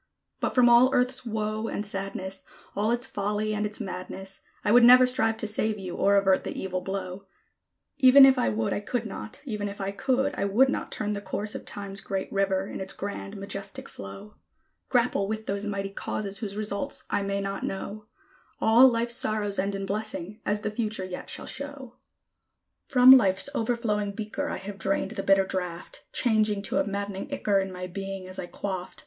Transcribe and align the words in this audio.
But 0.39 0.55
from 0.55 0.67
all 0.67 0.91
Earth's 0.95 1.27
woe 1.27 1.67
and 1.67 1.85
sadness, 1.85 2.43
All 2.75 2.89
its 2.89 3.05
folly 3.05 3.53
and 3.53 3.67
its 3.67 3.79
madness, 3.79 4.39
I 4.65 4.71
would 4.71 4.83
never 4.83 5.05
strive 5.05 5.37
to 5.37 5.47
save 5.47 5.77
you, 5.77 5.95
or 5.95 6.15
avert 6.15 6.43
the 6.43 6.59
evil 6.59 6.81
blow; 6.81 7.27
Even 7.99 8.25
if 8.25 8.35
I 8.35 8.49
would, 8.49 8.73
I 8.73 8.79
could 8.79 9.05
not, 9.05 9.43
Even 9.45 9.69
if 9.69 9.79
I 9.79 9.91
could, 9.91 10.33
I 10.33 10.43
would 10.43 10.69
not 10.69 10.91
Turn 10.91 11.13
the 11.13 11.21
course 11.21 11.53
of 11.53 11.65
Time's 11.65 12.01
great 12.01 12.31
river, 12.33 12.65
in 12.65 12.79
its 12.79 12.93
grand, 12.93 13.37
majestic 13.37 13.87
flow; 13.87 14.37
Grapple 14.89 15.27
with 15.27 15.45
those 15.45 15.65
mighty 15.65 15.91
causes 15.91 16.39
whose 16.39 16.57
results 16.57 17.03
I 17.11 17.21
may 17.21 17.39
not 17.39 17.61
know: 17.63 18.07
All 18.59 18.87
Life's 18.87 19.17
sorrows 19.17 19.59
end 19.59 19.75
in 19.75 19.85
blessing, 19.85 20.41
as 20.47 20.61
the 20.61 20.71
future 20.71 21.05
yet 21.05 21.29
shall 21.29 21.45
show. 21.45 21.97
From 22.87 23.11
Life's 23.11 23.49
overflowing 23.53 24.13
beaker 24.13 24.49
I 24.49 24.57
have 24.57 24.79
drained 24.79 25.11
the 25.11 25.21
bitter 25.21 25.45
draught, 25.45 26.05
Changing 26.11 26.63
to 26.63 26.79
a 26.79 26.85
maddening 26.87 27.31
ichor 27.31 27.59
in 27.59 27.71
my 27.71 27.85
being 27.85 28.27
as 28.27 28.39
I 28.39 28.47
quaffed. 28.47 28.99